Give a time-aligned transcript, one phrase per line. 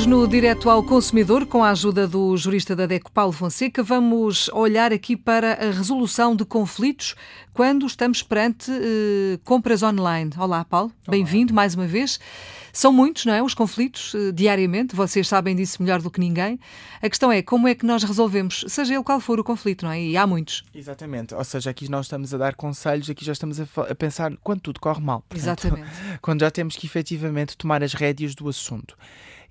[0.00, 4.48] Hoje, no Direto ao Consumidor, com a ajuda do jurista da DECO, Paulo Fonseca, vamos
[4.48, 7.14] olhar aqui para a resolução de conflitos
[7.52, 10.30] quando estamos perante eh, compras online.
[10.38, 10.90] Olá, Paulo.
[11.06, 12.18] Bem-vindo mais uma vez.
[12.72, 13.42] São muitos, não é?
[13.42, 16.58] Os conflitos eh, diariamente, vocês sabem disso melhor do que ninguém.
[17.02, 19.92] A questão é como é que nós resolvemos, seja ele qual for o conflito, não
[19.92, 20.00] é?
[20.00, 20.64] E há muitos.
[20.74, 21.34] Exatamente.
[21.34, 24.60] Ou seja, aqui nós estamos a dar conselhos, aqui já estamos a, a pensar quando
[24.60, 25.22] tudo corre mal.
[25.28, 25.90] Portanto, Exatamente.
[26.20, 28.96] Quando já temos que efetivamente tomar as rédeas do assunto.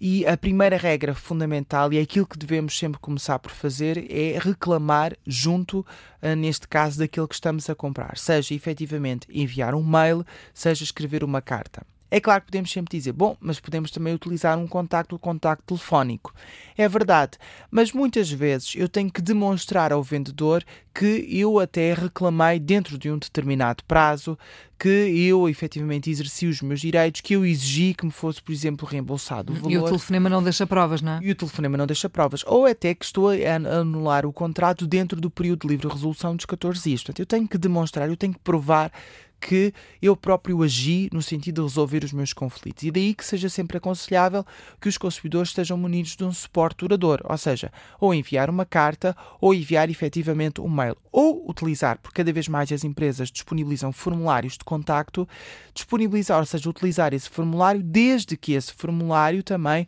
[0.01, 4.39] E a primeira regra fundamental, e é aquilo que devemos sempre começar por fazer, é
[4.39, 5.85] reclamar junto,
[6.21, 8.17] eh, neste caso, daquilo que estamos a comprar.
[8.17, 11.85] Seja efetivamente enviar um mail, seja escrever uma carta.
[12.11, 15.63] É claro que podemos sempre dizer, bom, mas podemos também utilizar um contacto, o contacto
[15.65, 16.33] telefónico.
[16.77, 17.37] É verdade,
[17.69, 20.63] mas muitas vezes eu tenho que demonstrar ao vendedor
[20.93, 24.37] que eu até reclamei dentro de um determinado prazo,
[24.77, 28.87] que eu efetivamente exerci os meus direitos, que eu exigi que me fosse, por exemplo,
[28.87, 29.71] reembolsado o valor.
[29.71, 31.19] E o telefonema não deixa provas, não é?
[31.21, 32.43] E o telefonema não deixa provas.
[32.47, 36.45] Ou até que estou a anular o contrato dentro do período de livre resolução dos
[36.45, 37.01] 14 dias.
[37.01, 38.91] Portanto, eu tenho que demonstrar, eu tenho que provar
[39.39, 42.83] que eu próprio agi no sentido de resolver os meus conflitos.
[42.83, 44.45] E daí que seja sempre aconselhável
[44.79, 49.15] que os consumidores estejam munidos de um suporte duradouro, ou seja, ou enviar uma carta
[49.39, 54.53] ou enviar efetivamente um mail, ou utilizar, porque cada vez mais as empresas disponibilizam formulários
[54.53, 55.27] de contacto,
[55.73, 59.87] disponibilizar, ou seja, utilizar esse formulário desde que esse formulário também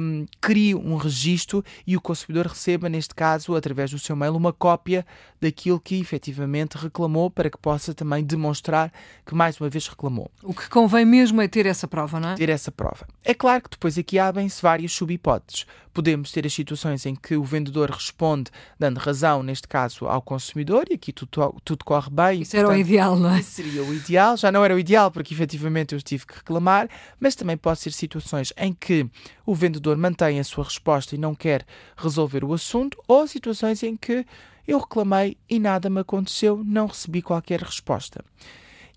[0.00, 4.52] um, crie um registro e o consumidor receba, neste caso, através do seu mail, uma
[4.52, 5.06] cópia
[5.40, 8.92] daquilo que efetivamente reclamou para que possa também demonstrar
[9.24, 10.30] que mais uma vez reclamou.
[10.42, 12.34] O que convém mesmo é ter essa prova, não é?
[12.34, 13.06] Ter essa prova.
[13.24, 15.66] É claro que depois aqui abrem-se várias subhipóteses.
[15.92, 20.84] Podemos ter as situações em que o vendedor responde dando razão, neste caso, ao consumidor
[20.90, 22.42] e aqui tudo, tudo corre bem.
[22.42, 23.40] Isso portanto, era o ideal, não é?
[23.40, 24.36] Seria o ideal.
[24.36, 27.92] Já não era o ideal porque efetivamente eu tive que reclamar, mas também pode ser
[27.92, 29.08] situações em que
[29.46, 33.96] o vendedor mantém a sua resposta e não quer resolver o assunto, ou situações em
[33.96, 34.24] que
[34.66, 38.24] eu reclamei e nada me aconteceu, não recebi qualquer resposta.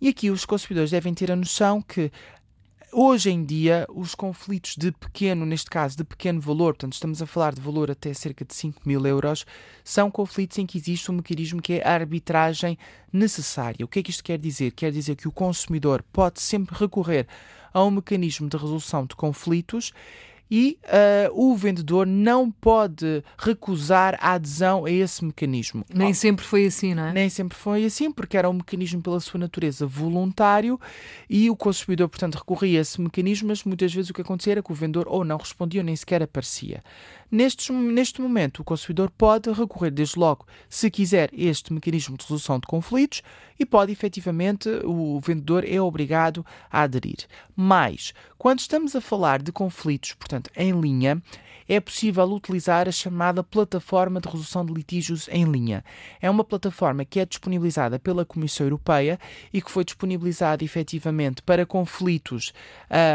[0.01, 2.11] E aqui os consumidores devem ter a noção que
[2.91, 7.25] hoje em dia os conflitos de pequeno, neste caso de pequeno valor, portanto estamos a
[7.25, 9.45] falar de valor até cerca de 5 mil euros,
[9.83, 12.77] são conflitos em que existe um mecanismo que é a arbitragem
[13.11, 13.85] necessária.
[13.85, 14.71] O que é que isto quer dizer?
[14.71, 17.27] Quer dizer que o consumidor pode sempre recorrer
[17.73, 19.91] a um mecanismo de resolução de conflitos
[20.49, 25.85] e uh, o vendedor não pode recusar a adesão a esse mecanismo.
[25.93, 27.13] Nem sempre foi assim, não é?
[27.13, 30.79] Nem sempre foi assim, porque era um mecanismo pela sua natureza voluntário
[31.29, 34.63] e o consumidor, portanto, recorria a esse mecanismo, mas muitas vezes o que acontecia era
[34.63, 36.81] que o vendedor ou não respondia ou nem sequer aparecia.
[37.31, 42.57] Neste, neste momento, o consumidor pode recorrer, desde logo, se quiser, este mecanismo de resolução
[42.57, 43.21] de conflitos
[43.59, 47.27] e pode, efetivamente, o vendedor é obrigado a aderir.
[47.55, 51.21] Mas, quando estamos a falar de conflitos, portanto, em linha,
[51.69, 55.85] é possível utilizar a chamada Plataforma de Resolução de Litígios em Linha.
[56.19, 59.19] É uma plataforma que é disponibilizada pela Comissão Europeia
[59.53, 62.53] e que foi disponibilizada efetivamente para conflitos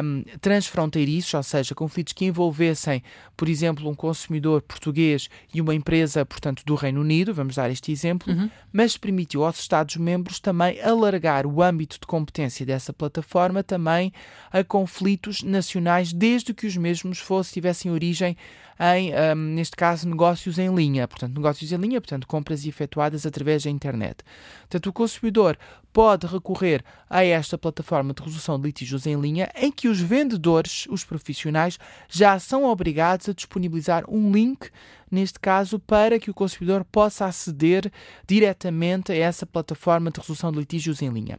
[0.04, 3.02] um, transfronteiriços, ou seja, conflitos que envolvessem,
[3.36, 7.90] por exemplo, um consumidor português e uma empresa, portanto, do Reino Unido, vamos dar este
[7.90, 8.48] exemplo, uhum.
[8.72, 14.12] mas permitiu aos Estados-membros também alargar o âmbito de competência dessa plataforma também
[14.52, 18.36] a conflitos nacionais, desde que os mesmos fossem, tivessem origem
[18.78, 21.06] em, um, neste caso, negócios em linha.
[21.06, 24.24] Portanto, negócios em linha, portanto, compras efetuadas através da internet.
[24.62, 25.56] Portanto, o consumidor
[25.94, 30.88] pode recorrer a esta plataforma de resolução de litígios em linha, em que os vendedores,
[30.90, 31.78] os profissionais,
[32.08, 34.70] já são obrigados a disponibilizar um link,
[35.08, 37.92] neste caso, para que o consumidor possa aceder
[38.26, 41.38] diretamente a essa plataforma de resolução de litígios em linha.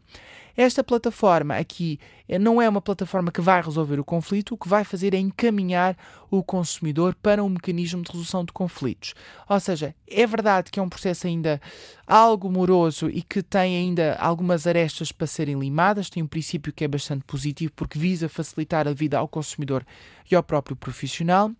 [0.55, 1.99] Esta plataforma aqui
[2.29, 5.17] eh, não é uma plataforma que vai resolver o conflito, o que vai fazer é
[5.17, 5.97] encaminhar
[6.37, 9.13] o consumidor para um mecanismo de resolução de conflitos.
[9.49, 11.61] Ou seja, é verdade que é um processo ainda
[12.05, 16.83] algo moroso e que tem ainda algumas arestas para serem limadas, tem um princípio que
[16.83, 19.85] é bastante positivo porque visa facilitar a vida ao consumidor
[20.29, 21.51] e ao próprio profissional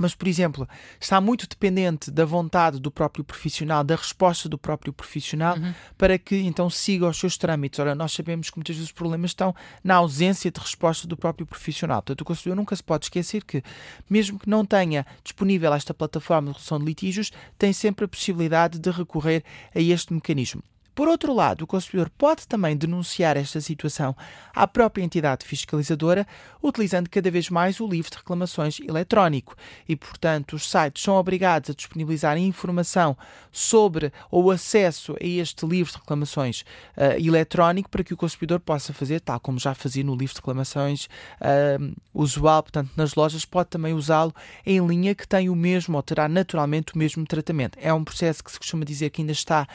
[0.00, 0.66] mas, por exemplo,
[0.98, 5.74] está muito dependente da vontade do próprio profissional, da resposta do próprio profissional, uhum.
[5.98, 7.78] para que então siga os seus trâmites.
[7.78, 9.54] Ora, nós sabemos que muitas vezes os problemas estão
[9.84, 12.00] na ausência de resposta do próprio profissional.
[12.00, 13.62] Portanto, o consumidor nunca se pode esquecer que,
[14.08, 18.78] mesmo que não tenha disponível esta plataforma de resolução de litígios, tem sempre a possibilidade
[18.78, 19.44] de recorrer
[19.74, 20.62] a este mecanismo.
[20.94, 24.14] Por outro lado, o consumidor pode também denunciar esta situação
[24.54, 26.26] à própria entidade fiscalizadora,
[26.62, 29.56] utilizando cada vez mais o livro de reclamações eletrónico.
[29.88, 33.16] E, portanto, os sites são obrigados a disponibilizar informação
[33.50, 36.62] sobre ou acesso a este livro de reclamações
[36.96, 40.40] uh, eletrónico para que o consumidor possa fazer, tal como já fazia no livro de
[40.40, 41.06] reclamações
[41.40, 44.34] uh, usual, portanto, nas lojas, pode também usá-lo
[44.66, 47.78] em linha que tem o mesmo ou terá naturalmente o mesmo tratamento.
[47.80, 49.66] É um processo que se costuma dizer que ainda está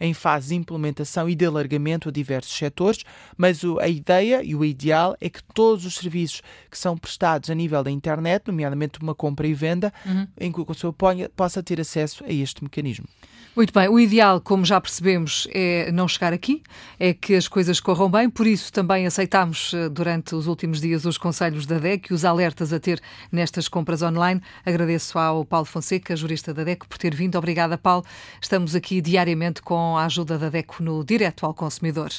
[0.00, 3.04] em fase implementação e de alargamento a diversos setores,
[3.36, 7.54] mas a ideia e o ideal é que todos os serviços que são prestados a
[7.54, 10.26] nível da internet, nomeadamente uma compra e venda, uhum.
[10.38, 13.06] em que o consumidor possa ter acesso a este mecanismo.
[13.58, 16.62] Muito bem, o ideal, como já percebemos, é não chegar aqui,
[16.96, 21.04] é que as coisas corram bem, por isso também aceitámos eh, durante os últimos dias
[21.04, 23.00] os conselhos da DEC e os alertas a ter
[23.32, 24.40] nestas compras online.
[24.64, 27.36] Agradeço ao Paulo Fonseca, jurista da DEC, por ter vindo.
[27.36, 28.04] Obrigada, Paulo.
[28.40, 32.10] Estamos aqui diariamente com a ajuda da DECO no Direto ao Consumidor.